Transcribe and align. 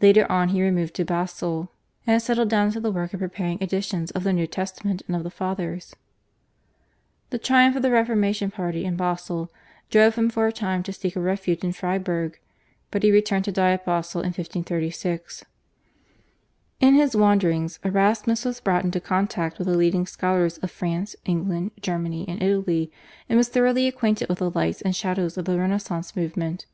Later 0.00 0.30
on 0.30 0.50
he 0.50 0.62
removed 0.62 0.94
to 0.94 1.04
Basle 1.04 1.72
and 2.06 2.22
settled 2.22 2.48
down 2.48 2.70
to 2.70 2.78
the 2.78 2.92
work 2.92 3.12
of 3.12 3.18
preparing 3.18 3.60
editions 3.60 4.12
of 4.12 4.22
the 4.22 4.32
New 4.32 4.46
Testament 4.46 5.02
and 5.08 5.16
of 5.16 5.24
the 5.24 5.28
Fathers. 5.28 5.96
The 7.30 7.38
triumph 7.40 7.74
of 7.74 7.82
the 7.82 7.90
Reformation 7.90 8.52
party 8.52 8.84
in 8.84 8.94
Basle 8.94 9.50
drove 9.90 10.14
him 10.14 10.30
for 10.30 10.46
a 10.46 10.52
time 10.52 10.84
to 10.84 10.92
seek 10.92 11.16
a 11.16 11.20
refuge 11.20 11.64
in 11.64 11.72
Freiburg, 11.72 12.38
but 12.92 13.02
he 13.02 13.10
returned 13.10 13.44
to 13.46 13.50
die 13.50 13.72
at 13.72 13.84
Basle 13.84 14.20
in 14.20 14.28
1536. 14.28 15.44
In 16.78 16.94
his 16.94 17.16
wanderings 17.16 17.80
Erasmus 17.82 18.44
was 18.44 18.60
brought 18.60 18.84
into 18.84 19.00
contact 19.00 19.58
with 19.58 19.66
the 19.66 19.76
leading 19.76 20.06
scholars 20.06 20.58
of 20.58 20.70
France, 20.70 21.16
England, 21.24 21.72
Germany, 21.80 22.24
and 22.28 22.40
Italy, 22.40 22.92
and 23.28 23.36
was 23.36 23.48
thoroughly 23.48 23.88
acquainted 23.88 24.28
with 24.28 24.38
the 24.38 24.48
lights 24.52 24.80
and 24.82 24.94
shadows 24.94 25.36
of 25.36 25.44
the 25.44 25.58
Renaissance 25.58 26.14
movement. 26.14 26.66